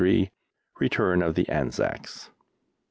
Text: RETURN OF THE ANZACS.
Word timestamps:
RETURN 0.79 1.21
OF 1.21 1.35
THE 1.35 1.47
ANZACS. 1.47 2.31